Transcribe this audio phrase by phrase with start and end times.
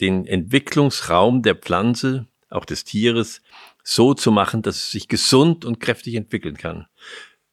[0.00, 3.42] den Entwicklungsraum der Pflanze, auch des Tieres,
[3.82, 6.86] so zu machen, dass es sich gesund und kräftig entwickeln kann.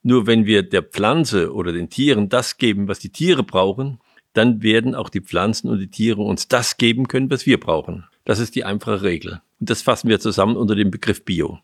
[0.02, 4.00] Nur wenn wir der Pflanze oder den Tieren das geben, was die Tiere brauchen,
[4.34, 8.06] dann werden auch die Pflanzen und die Tiere uns das geben können, was wir brauchen.
[8.26, 9.42] Das ist die einfache Regel.
[9.60, 11.60] Und das fassen wir zusammen unter dem Begriff Bio.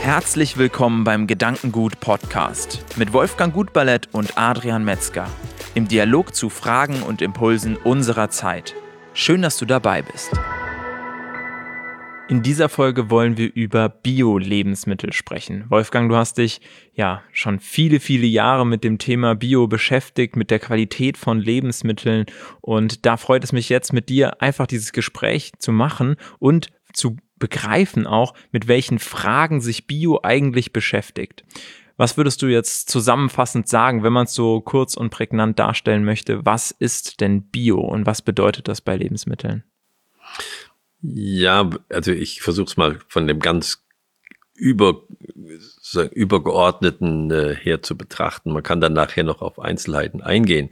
[0.00, 5.28] Herzlich willkommen beim Gedankengut Podcast mit Wolfgang Gutballett und Adrian Metzger
[5.76, 8.74] im Dialog zu Fragen und Impulsen unserer Zeit.
[9.12, 10.32] Schön, dass du dabei bist.
[12.30, 15.66] In dieser Folge wollen wir über Bio-Lebensmittel sprechen.
[15.68, 16.62] Wolfgang, du hast dich
[16.94, 22.24] ja schon viele, viele Jahre mit dem Thema Bio beschäftigt, mit der Qualität von Lebensmitteln.
[22.62, 27.18] Und da freut es mich jetzt mit dir einfach dieses Gespräch zu machen und zu
[27.38, 31.44] begreifen auch, mit welchen Fragen sich Bio eigentlich beschäftigt.
[31.96, 36.44] Was würdest du jetzt zusammenfassend sagen, wenn man es so kurz und prägnant darstellen möchte?
[36.44, 39.64] Was ist denn Bio und was bedeutet das bei Lebensmitteln?
[41.00, 43.86] Ja, also ich versuche es mal von dem ganz
[44.54, 45.02] über,
[46.12, 48.52] übergeordneten äh, her zu betrachten.
[48.52, 50.70] Man kann dann nachher noch auf Einzelheiten eingehen.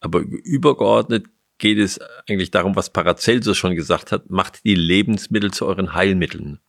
[0.00, 1.26] Aber übergeordnet
[1.58, 6.60] geht es eigentlich darum, was Paracelsus schon gesagt hat, macht die Lebensmittel zu euren Heilmitteln.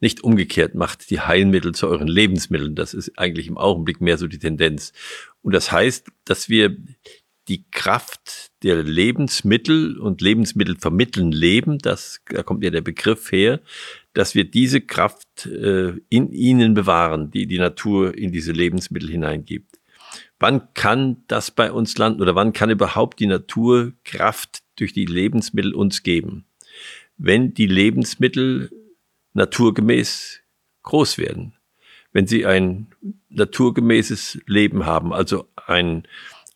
[0.00, 2.74] Nicht umgekehrt, macht die Heilmittel zu euren Lebensmitteln.
[2.74, 4.92] Das ist eigentlich im Augenblick mehr so die Tendenz.
[5.42, 6.76] Und das heißt, dass wir
[7.48, 13.60] die Kraft der Lebensmittel und Lebensmittel vermitteln Leben, das, da kommt ja der Begriff her,
[14.14, 19.80] dass wir diese Kraft äh, in ihnen bewahren, die die Natur in diese Lebensmittel hineingibt.
[20.38, 25.04] Wann kann das bei uns landen oder wann kann überhaupt die Natur Kraft durch die
[25.04, 26.46] Lebensmittel uns geben?
[27.18, 28.70] Wenn die Lebensmittel
[29.34, 30.40] naturgemäß
[30.82, 31.54] groß werden.
[32.12, 32.88] Wenn sie ein
[33.28, 36.06] naturgemäßes Leben haben, also ein,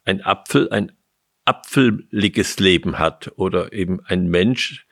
[0.04, 0.92] ein Apfel, ein
[1.44, 4.86] apfeliges Leben hat oder eben ein Mensch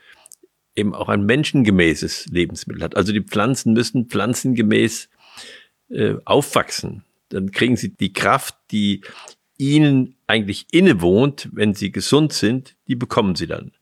[0.75, 2.97] eben auch ein menschengemäßes Lebensmittel hat.
[2.97, 5.09] Also die Pflanzen müssen pflanzengemäß
[5.91, 7.05] äh, aufwachsen.
[7.29, 9.03] Dann kriegen sie die Kraft, die
[9.59, 13.73] ihnen eigentlich innewohnt, wenn sie gesund sind, die bekommen sie dann.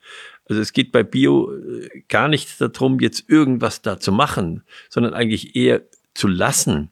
[0.50, 5.14] Also es geht bei Bio äh, gar nicht darum, jetzt irgendwas da zu machen, sondern
[5.14, 6.90] eigentlich eher zu lassen,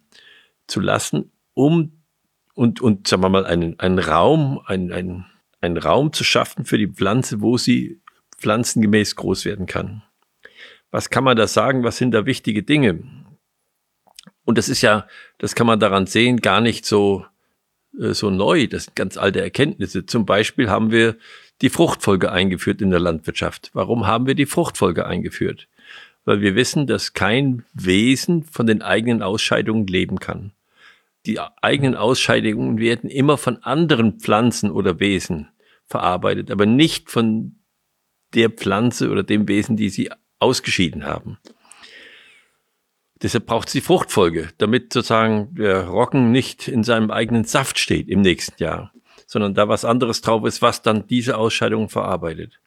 [0.68, 1.90] zu lassen, um
[2.54, 5.26] und, und sagen wir mal, einen, einen Raum, einen, einen,
[5.60, 8.00] einen Raum zu schaffen für die Pflanze, wo sie
[8.36, 10.04] pflanzengemäß groß werden kann.
[10.92, 11.82] Was kann man da sagen?
[11.82, 13.02] Was sind da wichtige Dinge?
[14.44, 15.08] Und das ist ja,
[15.38, 17.26] das kann man daran sehen, gar nicht so,
[18.00, 18.68] äh, so neu.
[18.68, 20.06] Das sind ganz alte Erkenntnisse.
[20.06, 21.16] Zum Beispiel haben wir
[21.62, 23.70] die Fruchtfolge eingeführt in der Landwirtschaft.
[23.72, 25.68] Warum haben wir die Fruchtfolge eingeführt?
[26.24, 30.52] Weil wir wissen, dass kein Wesen von den eigenen Ausscheidungen leben kann.
[31.26, 35.48] Die eigenen Ausscheidungen werden immer von anderen Pflanzen oder Wesen
[35.86, 37.56] verarbeitet, aber nicht von
[38.34, 41.38] der Pflanze oder dem Wesen, die sie ausgeschieden haben.
[43.20, 48.08] Deshalb braucht es die Fruchtfolge, damit sozusagen der Roggen nicht in seinem eigenen Saft steht
[48.08, 48.92] im nächsten Jahr
[49.28, 52.58] sondern da was anderes drauf ist, was dann diese Ausscheidungen verarbeitet.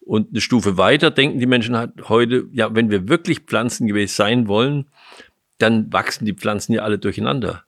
[0.00, 4.46] Und eine Stufe weiter denken die Menschen halt heute, ja, wenn wir wirklich pflanzengemäß sein
[4.46, 4.86] wollen,
[5.58, 7.64] dann wachsen die Pflanzen ja alle durcheinander.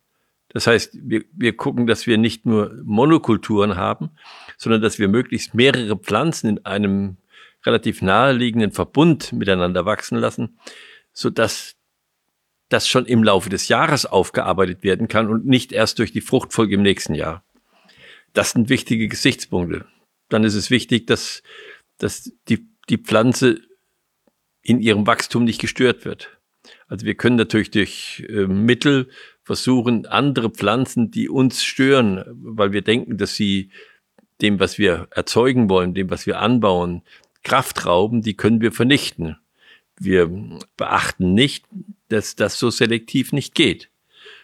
[0.50, 4.10] Das heißt, wir, wir gucken, dass wir nicht nur Monokulturen haben,
[4.56, 7.16] sondern dass wir möglichst mehrere Pflanzen in einem
[7.64, 10.58] relativ naheliegenden Verbund miteinander wachsen lassen,
[11.12, 11.74] so dass
[12.68, 16.76] das schon im Laufe des Jahres aufgearbeitet werden kann und nicht erst durch die Fruchtfolge
[16.76, 17.42] im nächsten Jahr.
[18.36, 19.86] Das sind wichtige Gesichtspunkte.
[20.28, 21.42] Dann ist es wichtig, dass,
[21.96, 23.62] dass die, die Pflanze
[24.60, 26.38] in ihrem Wachstum nicht gestört wird.
[26.86, 29.08] Also wir können natürlich durch äh, Mittel
[29.42, 33.70] versuchen, andere Pflanzen, die uns stören, weil wir denken, dass sie
[34.42, 37.04] dem, was wir erzeugen wollen, dem, was wir anbauen,
[37.42, 39.38] Kraft rauben, die können wir vernichten.
[39.98, 40.30] Wir
[40.76, 41.64] beachten nicht,
[42.10, 43.88] dass das so selektiv nicht geht,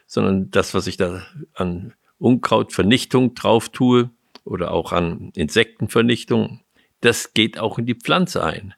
[0.07, 4.11] sondern das, was ich da an Unkrautvernichtung drauf tue
[4.45, 6.61] oder auch an Insektenvernichtung,
[7.01, 8.75] das geht auch in die Pflanze ein.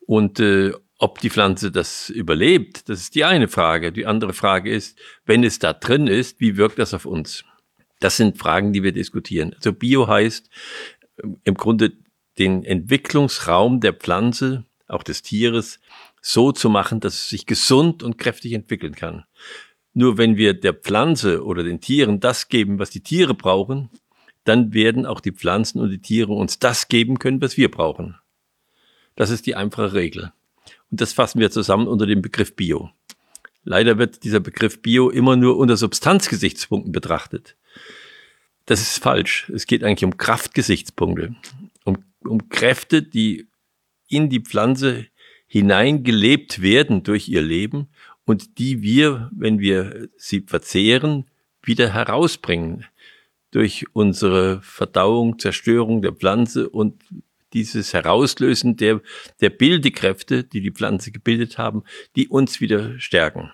[0.00, 3.92] Und äh, ob die Pflanze das überlebt, das ist die eine Frage.
[3.92, 7.44] Die andere Frage ist, wenn es da drin ist, wie wirkt das auf uns?
[8.00, 9.54] Das sind Fragen, die wir diskutieren.
[9.54, 10.50] Also Bio heißt
[11.18, 11.92] äh, im Grunde
[12.38, 15.78] den Entwicklungsraum der Pflanze, auch des Tieres,
[16.20, 19.24] so zu machen, dass es sich gesund und kräftig entwickeln kann.
[20.00, 23.90] Nur wenn wir der Pflanze oder den Tieren das geben, was die Tiere brauchen,
[24.44, 28.16] dann werden auch die Pflanzen und die Tiere uns das geben können, was wir brauchen.
[29.14, 30.32] Das ist die einfache Regel.
[30.90, 32.88] Und das fassen wir zusammen unter dem Begriff Bio.
[33.62, 37.58] Leider wird dieser Begriff Bio immer nur unter Substanzgesichtspunkten betrachtet.
[38.64, 39.52] Das ist falsch.
[39.54, 41.36] Es geht eigentlich um Kraftgesichtspunkte.
[41.84, 43.48] Um um Kräfte, die
[44.08, 45.08] in die Pflanze
[45.46, 47.89] hineingelebt werden durch ihr Leben
[48.30, 51.24] und die wir, wenn wir sie verzehren,
[51.64, 52.86] wieder herausbringen
[53.50, 57.02] durch unsere Verdauung, Zerstörung der Pflanze und
[57.52, 59.00] dieses Herauslösen der,
[59.40, 61.82] der Bildekräfte, die die Pflanze gebildet haben,
[62.14, 63.50] die uns wieder stärken.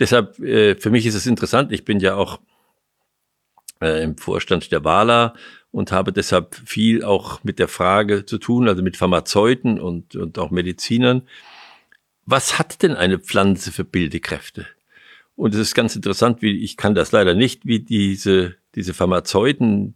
[0.00, 2.40] Deshalb, äh, für mich ist es interessant, ich bin ja auch
[3.80, 5.34] äh, im Vorstand der WALA
[5.70, 10.36] und habe deshalb viel auch mit der Frage zu tun, also mit Pharmazeuten und, und
[10.40, 11.22] auch Medizinern.
[12.26, 14.66] Was hat denn eine Pflanze für Bildekräfte?
[15.36, 19.94] Und es ist ganz interessant, wie ich kann das leider nicht, wie diese, diese Pharmazeuten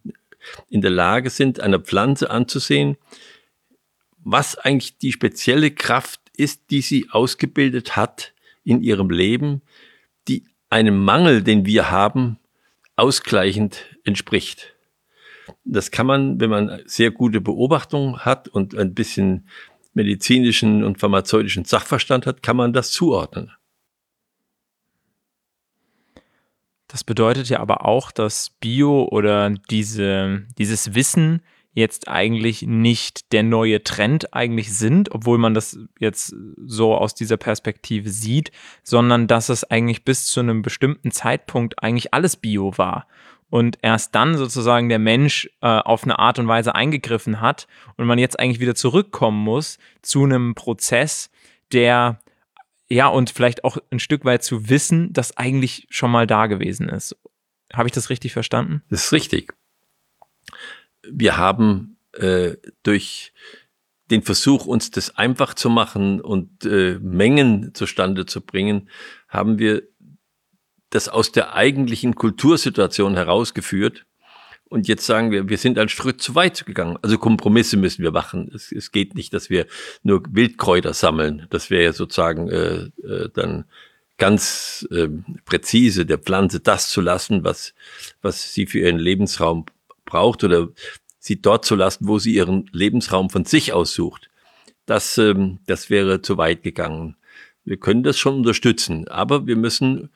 [0.69, 2.97] in der Lage sind, einer Pflanze anzusehen,
[4.19, 8.33] was eigentlich die spezielle Kraft ist, die sie ausgebildet hat
[8.63, 9.63] in ihrem Leben,
[10.29, 12.39] die einem Mangel, den wir haben,
[12.97, 14.75] ausgleichend entspricht.
[15.65, 19.49] Das kann man, wenn man sehr gute Beobachtung hat und ein bisschen
[20.01, 23.53] medizinischen und pharmazeutischen Sachverstand hat, kann man das zuordnen.
[26.89, 31.43] Das bedeutet ja aber auch, dass Bio oder diese, dieses Wissen
[31.73, 36.35] jetzt eigentlich nicht der neue Trend eigentlich sind, obwohl man das jetzt
[36.67, 38.51] so aus dieser Perspektive sieht,
[38.83, 43.07] sondern dass es eigentlich bis zu einem bestimmten Zeitpunkt eigentlich alles Bio war
[43.51, 47.67] und erst dann sozusagen der Mensch äh, auf eine Art und Weise eingegriffen hat
[47.97, 51.31] und man jetzt eigentlich wieder zurückkommen muss zu einem Prozess,
[51.73, 52.21] der
[52.93, 56.89] ja, und vielleicht auch ein Stück weit zu wissen, dass eigentlich schon mal da gewesen
[56.89, 57.17] ist.
[57.73, 58.83] Habe ich das richtig verstanden?
[58.91, 59.55] Das ist richtig.
[61.09, 63.33] Wir haben äh, durch
[64.11, 68.89] den Versuch, uns das einfach zu machen und äh, Mengen zustande zu bringen,
[69.29, 69.85] haben wir
[70.91, 74.05] das aus der eigentlichen Kultursituation herausgeführt
[74.71, 76.97] und jetzt sagen wir, wir sind einen Schritt zu weit gegangen.
[77.03, 78.53] Also Kompromisse müssen wir machen.
[78.55, 79.67] Es, es geht nicht, dass wir
[80.05, 81.49] nur Wildkräuter sammeln.
[81.51, 83.65] Das wäre ja sozusagen äh, äh, dann
[84.17, 85.09] ganz äh,
[85.45, 87.75] präzise der Pflanze das zu lassen, was,
[88.23, 89.67] was sie für ihren Lebensraum
[90.05, 90.69] braucht oder
[91.19, 94.31] sie dort zu lassen, wo sie ihren Lebensraum von sich aussucht.
[94.87, 97.17] Das, ähm, das wäre zu weit gegangen.
[97.65, 100.11] Wir können das schon unterstützen, aber wir müssen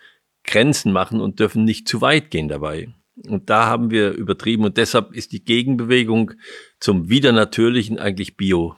[0.45, 2.89] Grenzen machen und dürfen nicht zu weit gehen dabei.
[3.29, 6.33] Und da haben wir übertrieben und deshalb ist die Gegenbewegung
[6.81, 8.77] zum Widernatürlichen eigentlich Bio.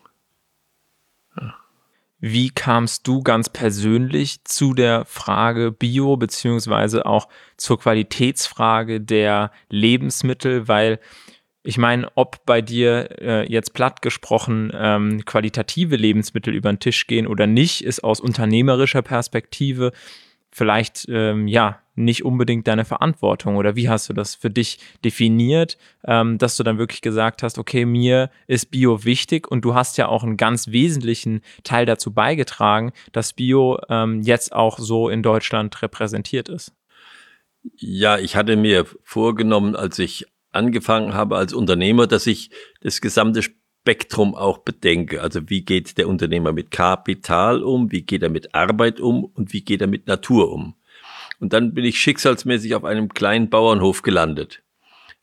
[2.18, 10.66] Wie kamst du ganz persönlich zu der Frage Bio beziehungsweise auch zur Qualitätsfrage der Lebensmittel?
[10.66, 10.98] Weil
[11.62, 17.06] ich meine, ob bei dir äh, jetzt platt gesprochen ähm, qualitative Lebensmittel über den Tisch
[17.06, 19.92] gehen oder nicht, ist aus unternehmerischer Perspektive
[20.56, 25.76] vielleicht ähm, ja nicht unbedingt deine Verantwortung oder wie hast du das für dich definiert,
[26.06, 29.98] ähm, dass du dann wirklich gesagt hast, okay, mir ist Bio wichtig und du hast
[29.98, 35.22] ja auch einen ganz wesentlichen Teil dazu beigetragen, dass Bio ähm, jetzt auch so in
[35.22, 36.72] Deutschland repräsentiert ist.
[37.74, 42.48] Ja, ich hatte mir vorgenommen, als ich angefangen habe als Unternehmer, dass ich
[42.80, 43.42] das gesamte
[43.86, 45.22] Spektrum auch bedenke.
[45.22, 49.52] Also wie geht der Unternehmer mit Kapital um, wie geht er mit Arbeit um und
[49.52, 50.74] wie geht er mit Natur um.
[51.38, 54.64] Und dann bin ich schicksalsmäßig auf einem kleinen Bauernhof gelandet.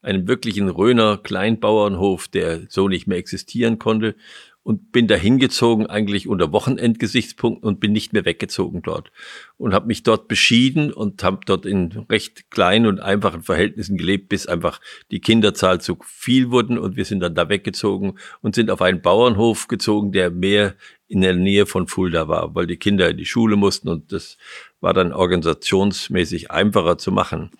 [0.01, 4.15] Einem wirklichen Röner Kleinbauernhof, der so nicht mehr existieren konnte
[4.63, 9.11] und bin da hingezogen eigentlich unter Wochenendgesichtspunkten und bin nicht mehr weggezogen dort
[9.57, 14.29] und habe mich dort beschieden und habe dort in recht kleinen und einfachen Verhältnissen gelebt,
[14.29, 14.79] bis einfach
[15.11, 19.01] die Kinderzahl zu viel wurden und wir sind dann da weggezogen und sind auf einen
[19.01, 20.75] Bauernhof gezogen, der mehr
[21.09, 24.37] in der Nähe von Fulda war, weil die Kinder in die Schule mussten und das
[24.79, 27.51] war dann organisationsmäßig einfacher zu machen.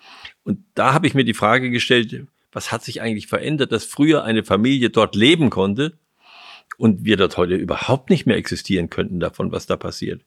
[0.42, 4.24] Und da habe ich mir die Frage gestellt, was hat sich eigentlich verändert, dass früher
[4.24, 5.98] eine Familie dort leben konnte
[6.76, 10.22] und wir dort heute überhaupt nicht mehr existieren könnten davon, was da passiert.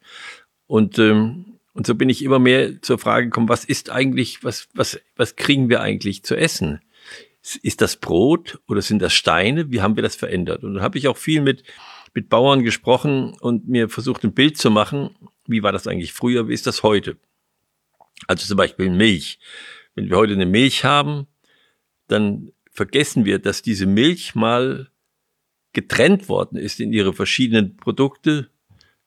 [0.65, 4.67] Und, ähm, und so bin ich immer mehr zur Frage gekommen, was ist eigentlich, was,
[4.73, 6.81] was, was kriegen wir eigentlich zu essen?
[7.61, 9.71] Ist das Brot oder sind das Steine?
[9.71, 10.63] Wie haben wir das verändert?
[10.63, 11.63] Und dann habe ich auch viel mit,
[12.13, 15.15] mit Bauern gesprochen und mir versucht, ein Bild zu machen.
[15.45, 16.49] Wie war das eigentlich früher?
[16.49, 17.17] Wie ist das heute?
[18.25, 19.39] Also zum Beispiel Milch.
[19.95, 21.27] Wenn wir heute eine Milch haben,
[22.07, 24.89] dann vergessen wir, dass diese Milch mal
[25.77, 28.49] getrennt worden ist in ihre verschiedenen Produkte,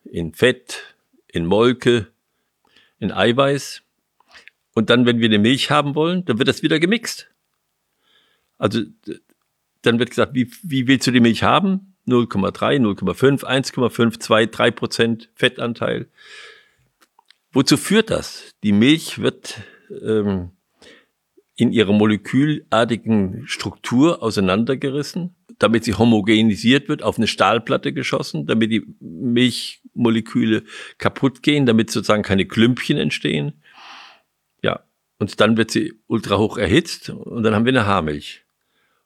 [0.04, 0.94] in Fett,
[1.26, 2.06] in Molke,
[3.00, 3.82] in Eiweiß.
[4.74, 7.28] Und dann, wenn wir eine Milch haben wollen, dann wird das wieder gemixt.
[8.56, 8.82] Also
[9.82, 11.96] dann wird gesagt, wie, wie willst du die Milch haben?
[12.06, 16.08] 0,3, 0,5, 1,5, 2, 3 Prozent Fettanteil.
[17.50, 18.54] Wozu führt das?
[18.62, 19.60] Die Milch wird
[19.90, 20.52] ähm,
[21.56, 28.82] in ihrer molekülartigen Struktur auseinandergerissen damit sie homogenisiert wird, auf eine Stahlplatte geschossen, damit die
[28.98, 30.64] Milchmoleküle
[30.98, 33.62] kaputt gehen, damit sozusagen keine Klümpchen entstehen.
[34.62, 34.80] Ja,
[35.18, 38.42] und dann wird sie ultra hoch erhitzt und dann haben wir eine Haarmilch.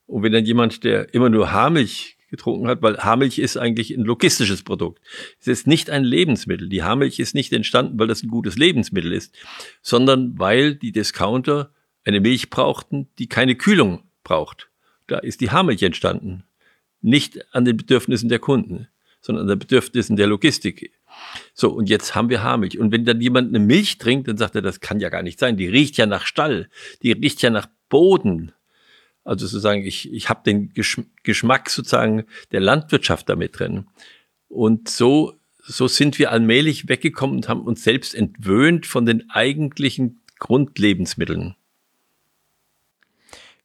[0.06, 4.04] Und wenn dann jemand, der immer nur Haarmilch getrunken hat, weil Haarmilch ist eigentlich ein
[4.04, 5.00] logistisches Produkt.
[5.40, 6.68] Es ist nicht ein Lebensmittel.
[6.68, 9.36] Die Haarmilch ist nicht entstanden, weil das ein gutes Lebensmittel ist,
[9.82, 11.72] sondern weil die Discounter
[12.04, 14.68] eine Milch brauchten, die keine Kühlung braucht.
[15.06, 16.44] Da ist die Haarmilch entstanden.
[17.00, 18.88] Nicht an den Bedürfnissen der Kunden,
[19.20, 20.92] sondern an den Bedürfnissen der Logistik.
[21.52, 22.78] So, und jetzt haben wir Haarmilch.
[22.78, 25.38] Und wenn dann jemand eine Milch trinkt, dann sagt er, das kann ja gar nicht
[25.38, 25.56] sein.
[25.56, 26.68] Die riecht ja nach Stall.
[27.02, 28.52] Die riecht ja nach Boden.
[29.24, 30.72] Also sozusagen, ich, ich habe den
[31.22, 33.86] Geschmack sozusagen der Landwirtschaft damit drin.
[34.48, 40.20] Und so, so sind wir allmählich weggekommen und haben uns selbst entwöhnt von den eigentlichen
[40.38, 41.56] Grundlebensmitteln.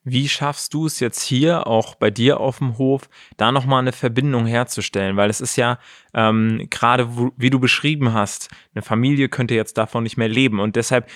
[0.03, 3.91] Wie schaffst du es jetzt hier, auch bei dir auf dem Hof, da nochmal eine
[3.91, 5.17] Verbindung herzustellen?
[5.17, 5.77] Weil es ist ja
[6.13, 10.59] ähm, gerade, wie du beschrieben hast, eine Familie könnte jetzt davon nicht mehr leben.
[10.59, 11.09] Und deshalb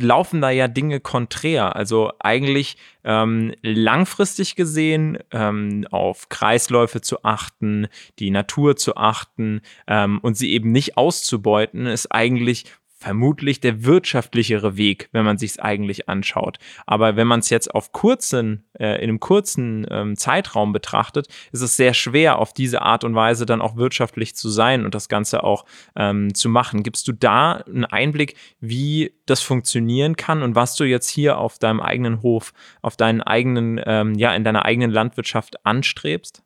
[0.00, 1.76] laufen da ja Dinge konträr.
[1.76, 10.18] Also eigentlich ähm, langfristig gesehen ähm, auf Kreisläufe zu achten, die Natur zu achten ähm,
[10.20, 12.64] und sie eben nicht auszubeuten, ist eigentlich
[13.02, 16.58] vermutlich der wirtschaftlichere Weg, wenn man sich es eigentlich anschaut.
[16.86, 21.62] Aber wenn man es jetzt auf kurzen, äh, in einem kurzen ähm, Zeitraum betrachtet, ist
[21.62, 25.08] es sehr schwer, auf diese Art und Weise dann auch wirtschaftlich zu sein und das
[25.08, 25.64] Ganze auch
[25.96, 26.84] ähm, zu machen.
[26.84, 31.58] Gibst du da einen Einblick, wie das funktionieren kann und was du jetzt hier auf
[31.58, 36.44] deinem eigenen Hof, auf deinen eigenen, ähm, ja, in deiner eigenen Landwirtschaft anstrebst?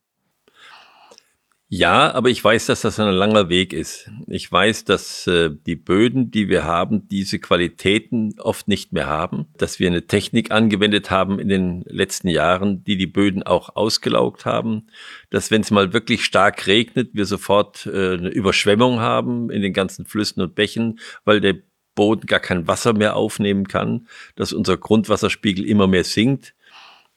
[1.68, 4.08] Ja, aber ich weiß, dass das ein langer Weg ist.
[4.28, 9.46] Ich weiß, dass äh, die Böden, die wir haben, diese Qualitäten oft nicht mehr haben,
[9.56, 14.44] dass wir eine Technik angewendet haben in den letzten Jahren, die die Böden auch ausgelaugt
[14.44, 14.86] haben,
[15.30, 19.72] dass wenn es mal wirklich stark regnet, wir sofort äh, eine Überschwemmung haben in den
[19.72, 21.56] ganzen Flüssen und Bächen, weil der
[21.96, 24.06] Boden gar kein Wasser mehr aufnehmen kann,
[24.36, 26.54] dass unser Grundwasserspiegel immer mehr sinkt.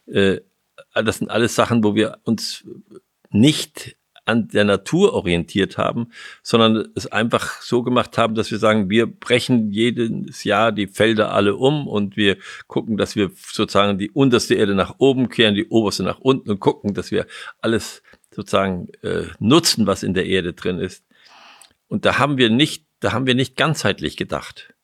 [0.07, 0.37] Äh,
[0.95, 2.65] das sind alles Sachen, wo wir uns
[3.29, 3.95] nicht
[4.29, 6.09] an der Natur orientiert haben,
[6.43, 11.33] sondern es einfach so gemacht haben, dass wir sagen, wir brechen jedes Jahr die Felder
[11.33, 15.67] alle um und wir gucken, dass wir sozusagen die unterste Erde nach oben kehren, die
[15.67, 17.25] oberste nach unten und gucken, dass wir
[17.59, 21.03] alles sozusagen äh, nutzen, was in der Erde drin ist.
[21.87, 24.75] Und da haben wir nicht, da haben wir nicht ganzheitlich gedacht.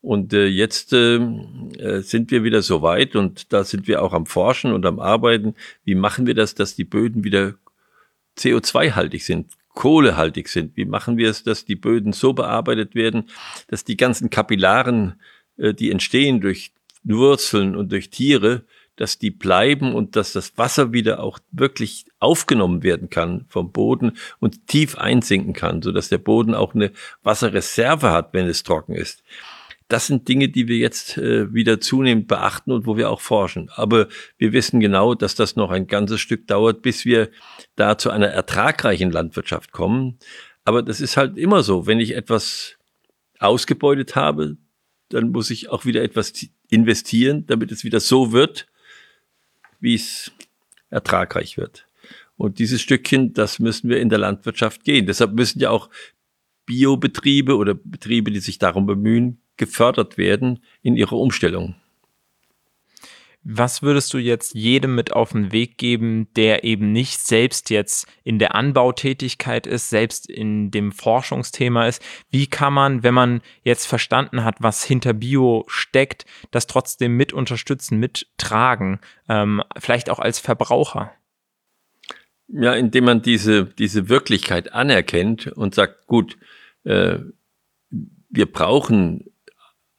[0.00, 4.12] Und äh, jetzt äh, äh sind wir wieder so weit und da sind wir auch
[4.12, 5.54] am Forschen und am Arbeiten.
[5.84, 7.54] Wie machen wir das, dass die Böden wieder
[8.38, 10.76] CO2-haltig sind, kohlehaltig sind?
[10.76, 13.28] Wie machen wir es, dass die Böden so bearbeitet werden,
[13.68, 15.20] dass die ganzen Kapillaren,
[15.56, 16.72] äh, die entstehen durch
[17.04, 18.64] Wurzeln und durch Tiere,
[18.96, 24.16] dass die bleiben und dass das Wasser wieder auch wirklich aufgenommen werden kann vom Boden
[24.40, 26.90] und tief einsinken kann, so dass der Boden auch eine
[27.22, 29.22] Wasserreserve hat, wenn es trocken ist
[29.88, 33.70] das sind Dinge, die wir jetzt äh, wieder zunehmend beachten und wo wir auch forschen.
[33.70, 37.30] Aber wir wissen genau, dass das noch ein ganzes Stück dauert, bis wir
[37.74, 40.18] da zu einer ertragreichen Landwirtschaft kommen.
[40.64, 41.86] Aber das ist halt immer so.
[41.86, 42.76] Wenn ich etwas
[43.38, 44.58] ausgebeutet habe,
[45.08, 46.34] dann muss ich auch wieder etwas
[46.68, 48.66] investieren, damit es wieder so wird,
[49.80, 50.30] wie es
[50.90, 51.88] ertragreich wird.
[52.36, 55.06] Und dieses Stückchen, das müssen wir in der Landwirtschaft gehen.
[55.06, 55.88] Deshalb müssen ja auch
[56.66, 61.74] Biobetriebe oder Betriebe, die sich darum bemühen, gefördert werden in ihrer Umstellung.
[63.50, 68.06] Was würdest du jetzt jedem mit auf den Weg geben, der eben nicht selbst jetzt
[68.22, 72.02] in der Anbautätigkeit ist, selbst in dem Forschungsthema ist?
[72.30, 77.32] Wie kann man, wenn man jetzt verstanden hat, was hinter Bio steckt, das trotzdem mit
[77.32, 81.12] unterstützen, mittragen, ähm, vielleicht auch als Verbraucher?
[82.48, 86.36] Ja, indem man diese, diese Wirklichkeit anerkennt und sagt, gut,
[86.84, 87.18] äh,
[88.30, 89.24] wir brauchen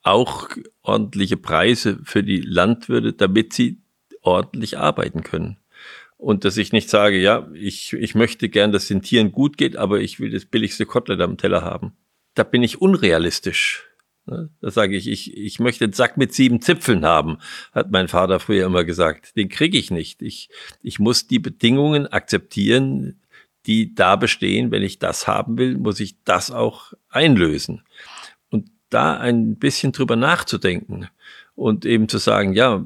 [0.10, 0.50] auch
[0.82, 3.78] ordentliche Preise für die Landwirte, damit sie
[4.22, 5.58] ordentlich arbeiten können.
[6.18, 9.78] Und dass ich nicht sage, ja, ich, ich möchte gern, dass den Tieren gut geht,
[9.78, 11.94] aber ich will das billigste Kotelett am Teller haben.
[12.34, 13.88] Da bin ich unrealistisch.
[14.26, 14.50] Ne?
[14.60, 17.38] Da sage ich, ich, ich möchte einen Sack mit sieben Zipfeln haben,
[17.72, 19.38] hat mein Vater früher immer gesagt.
[19.38, 20.22] Den kriege ich nicht.
[20.22, 20.50] Ich,
[20.82, 23.22] ich muss die Bedingungen akzeptieren,
[23.66, 24.72] die da bestehen.
[24.72, 27.84] Wenn ich das haben will, muss ich das auch einlösen
[28.90, 31.08] da ein bisschen drüber nachzudenken
[31.56, 32.84] und eben zu sagen, ja,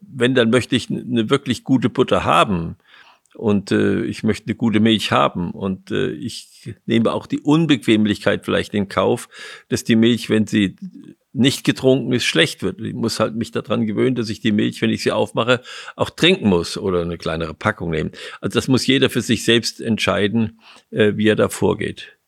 [0.00, 2.76] wenn, dann möchte ich eine wirklich gute Butter haben.
[3.34, 8.44] und äh, ich möchte eine gute Milch haben und äh, ich nehme auch die Unbequemlichkeit
[8.44, 9.28] vielleicht in Kauf,
[9.68, 10.76] dass die Milch, wenn sie
[11.32, 12.80] nicht getrunken ist, schlecht wird.
[12.80, 15.62] Ich muss halt mich daran gewöhnen, dass ich die Milch, wenn ich sie aufmache,
[15.96, 18.12] auch trinken muss oder eine kleinere Packung nehmen.
[18.40, 20.60] Also das muss jeder für sich selbst entscheiden,
[20.90, 22.18] äh, wie er da vorgeht.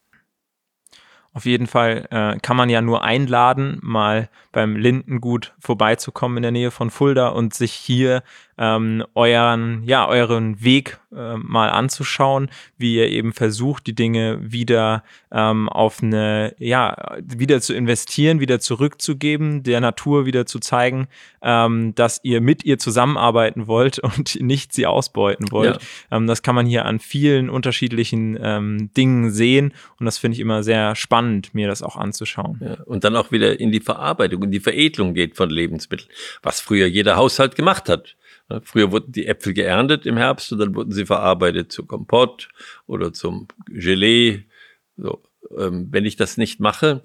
[1.34, 6.52] Auf jeden Fall äh, kann man ja nur einladen, mal beim Lindengut vorbeizukommen in der
[6.52, 8.22] Nähe von Fulda und sich hier
[8.58, 15.04] ähm, euren, ja, euren Weg äh, mal anzuschauen, wie ihr eben versucht, die Dinge wieder
[15.32, 21.08] ähm, auf eine, ja, wieder zu investieren, wieder zurückzugeben, der Natur wieder zu zeigen,
[21.42, 25.80] ähm, dass ihr mit ihr zusammenarbeiten wollt und nicht sie ausbeuten wollt.
[26.10, 26.16] Ja.
[26.16, 30.40] Ähm, das kann man hier an vielen unterschiedlichen ähm, Dingen sehen und das finde ich
[30.40, 32.60] immer sehr spannend, mir das auch anzuschauen.
[32.60, 36.10] Ja, und dann auch wieder in die Verarbeitung, in die Veredelung geht von Lebensmitteln,
[36.42, 38.16] was früher jeder Haushalt gemacht hat.
[38.62, 42.48] Früher wurden die Äpfel geerntet im Herbst und dann wurden sie verarbeitet zu Kompott
[42.86, 44.44] oder zum Gelee.
[44.96, 45.22] So,
[45.56, 47.02] ähm, wenn ich das nicht mache,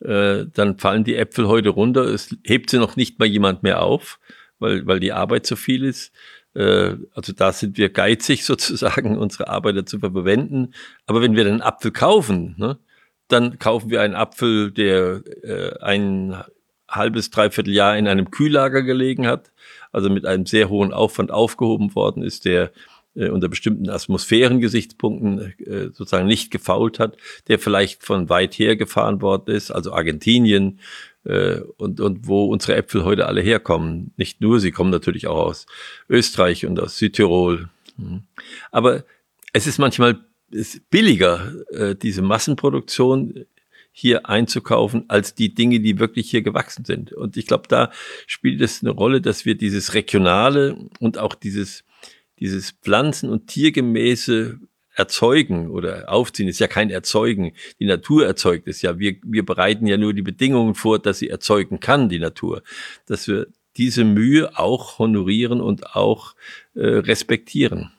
[0.00, 2.02] äh, dann fallen die Äpfel heute runter.
[2.02, 4.20] Es hebt sie noch nicht mal jemand mehr auf,
[4.58, 6.12] weil, weil die Arbeit zu viel ist.
[6.54, 10.72] Äh, also da sind wir geizig sozusagen, unsere Arbeiter zu verwenden.
[11.06, 12.78] Aber wenn wir den Apfel kaufen, ne,
[13.28, 16.36] dann kaufen wir einen Apfel, der äh, ein
[16.88, 19.50] halbes, dreiviertel Jahr in einem Kühllager gelegen hat
[19.96, 22.70] also mit einem sehr hohen Aufwand aufgehoben worden ist, der
[23.14, 27.16] äh, unter bestimmten Atmosphärengesichtspunkten äh, sozusagen nicht gefault hat,
[27.48, 30.80] der vielleicht von weit her gefahren worden ist, also Argentinien
[31.24, 34.12] äh, und, und wo unsere Äpfel heute alle herkommen.
[34.18, 35.66] Nicht nur, sie kommen natürlich auch aus
[36.10, 37.70] Österreich und aus Südtirol.
[37.96, 38.24] Mhm.
[38.70, 39.04] Aber
[39.54, 40.18] es ist manchmal
[40.90, 43.46] billiger, äh, diese Massenproduktion
[43.98, 47.14] hier einzukaufen, als die Dinge, die wirklich hier gewachsen sind.
[47.14, 47.90] Und ich glaube, da
[48.26, 51.82] spielt es eine Rolle, dass wir dieses Regionale und auch dieses,
[52.38, 54.60] dieses Pflanzen- und Tiergemäße
[54.92, 57.54] erzeugen oder aufziehen ist ja kein Erzeugen.
[57.80, 58.98] Die Natur erzeugt es ja.
[58.98, 62.62] Wir, wir bereiten ja nur die Bedingungen vor, dass sie erzeugen kann, die Natur.
[63.06, 63.46] Dass wir
[63.78, 66.34] diese Mühe auch honorieren und auch
[66.74, 67.95] äh, respektieren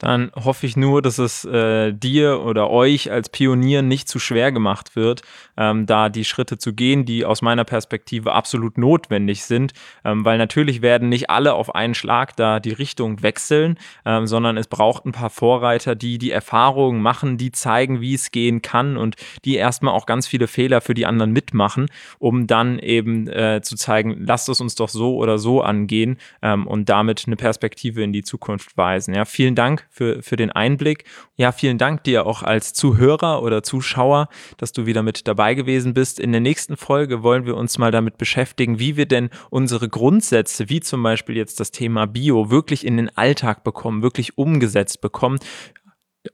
[0.00, 4.50] dann hoffe ich nur, dass es äh, dir oder euch als Pionier nicht zu schwer
[4.50, 5.20] gemacht wird,
[5.58, 10.38] ähm, da die Schritte zu gehen, die aus meiner Perspektive absolut notwendig sind, ähm, weil
[10.38, 15.04] natürlich werden nicht alle auf einen Schlag da die Richtung wechseln, ähm, sondern es braucht
[15.04, 19.56] ein paar Vorreiter, die die Erfahrungen machen, die zeigen, wie es gehen kann und die
[19.56, 24.24] erstmal auch ganz viele Fehler für die anderen mitmachen, um dann eben äh, zu zeigen,
[24.24, 28.22] lasst es uns doch so oder so angehen ähm, und damit eine Perspektive in die
[28.22, 29.12] Zukunft weisen.
[29.14, 31.04] Ja, vielen Dank für, für den Einblick.
[31.36, 35.92] Ja, vielen Dank dir auch als Zuhörer oder Zuschauer, dass du wieder mit dabei gewesen
[35.92, 36.20] bist.
[36.20, 40.68] In der nächsten Folge wollen wir uns mal damit beschäftigen, wie wir denn unsere Grundsätze,
[40.68, 45.38] wie zum Beispiel jetzt das Thema Bio, wirklich in den Alltag bekommen, wirklich umgesetzt bekommen.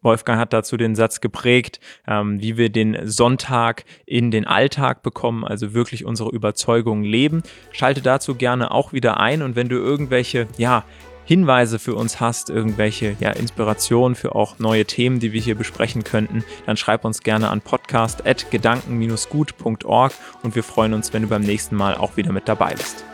[0.03, 5.45] Wolfgang hat dazu den Satz geprägt, ähm, wie wir den Sonntag in den Alltag bekommen,
[5.45, 7.43] also wirklich unsere Überzeugungen leben.
[7.71, 10.85] Schalte dazu gerne auch wieder ein und wenn du irgendwelche, ja,
[11.27, 16.05] Hinweise für uns hast, irgendwelche ja, Inspirationen für auch neue Themen, die wir hier besprechen
[16.05, 20.13] könnten, dann schreib uns gerne an podcast.gedanken-gut.org
[20.43, 23.05] und wir freuen uns, wenn du beim nächsten Mal auch wieder mit dabei bist.